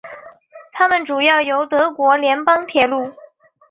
[0.71, 3.11] 它们主要由德国联邦铁路。